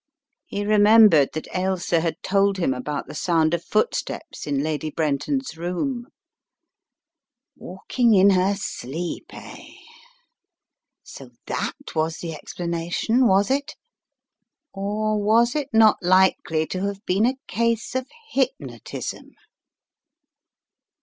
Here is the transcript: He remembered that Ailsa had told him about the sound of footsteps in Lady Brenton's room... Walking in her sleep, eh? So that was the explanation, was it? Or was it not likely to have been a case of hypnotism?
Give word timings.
He 0.47 0.65
remembered 0.65 1.29
that 1.33 1.47
Ailsa 1.53 1.99
had 2.01 2.15
told 2.23 2.57
him 2.57 2.73
about 2.73 3.05
the 3.05 3.13
sound 3.13 3.53
of 3.53 3.63
footsteps 3.63 4.47
in 4.47 4.63
Lady 4.63 4.89
Brenton's 4.89 5.55
room... 5.55 6.07
Walking 7.55 8.15
in 8.15 8.31
her 8.31 8.55
sleep, 8.55 9.27
eh? 9.31 9.73
So 11.03 11.29
that 11.45 11.75
was 11.93 12.17
the 12.17 12.33
explanation, 12.33 13.27
was 13.27 13.51
it? 13.51 13.75
Or 14.73 15.21
was 15.21 15.53
it 15.53 15.69
not 15.71 15.97
likely 16.01 16.65
to 16.65 16.81
have 16.87 17.05
been 17.05 17.27
a 17.27 17.35
case 17.47 17.93
of 17.93 18.07
hypnotism? 18.31 19.35